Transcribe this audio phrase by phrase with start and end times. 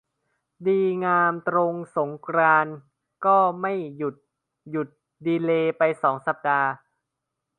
[0.67, 2.75] ดีงามตรงสงกรานต์
[3.25, 4.15] ก็ไม่หยุด
[4.71, 4.87] หยุด
[5.25, 6.69] ดีเลย์ไปสองสัปดาห์